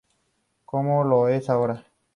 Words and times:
Como 0.65 1.03
lo 1.03 1.27
es 1.27 1.47
ahora. 1.47 1.85